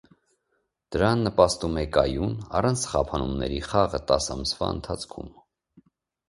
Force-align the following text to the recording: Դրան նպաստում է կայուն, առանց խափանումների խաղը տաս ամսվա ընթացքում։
Դրան 0.93 1.19
նպաստում 1.27 1.75
է 1.81 1.83
կայուն, 1.97 2.33
առանց 2.61 2.85
խափանումների 2.93 3.61
խաղը 3.67 4.01
տաս 4.13 4.31
ամսվա 4.39 4.73
ընթացքում։ 4.79 5.31